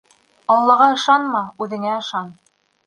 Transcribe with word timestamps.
Аллаға 0.55 0.87
ышанма, 0.95 1.43
үҙеңә 1.67 1.97
ышан. 2.03 2.39